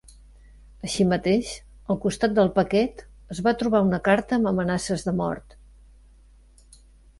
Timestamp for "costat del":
2.05-2.49